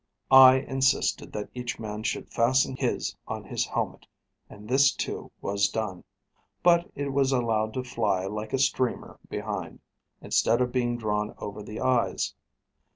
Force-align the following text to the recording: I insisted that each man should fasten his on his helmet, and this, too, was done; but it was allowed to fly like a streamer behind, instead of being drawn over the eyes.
I 0.31 0.55
insisted 0.55 1.31
that 1.33 1.51
each 1.53 1.79
man 1.79 2.01
should 2.01 2.33
fasten 2.33 2.75
his 2.75 3.15
on 3.27 3.43
his 3.43 3.67
helmet, 3.67 4.07
and 4.49 4.67
this, 4.67 4.91
too, 4.91 5.31
was 5.41 5.69
done; 5.69 6.03
but 6.63 6.89
it 6.95 7.09
was 7.13 7.31
allowed 7.31 7.75
to 7.75 7.83
fly 7.83 8.25
like 8.25 8.51
a 8.51 8.57
streamer 8.57 9.19
behind, 9.29 9.79
instead 10.19 10.59
of 10.59 10.71
being 10.71 10.97
drawn 10.97 11.35
over 11.37 11.61
the 11.61 11.79
eyes. 11.81 12.33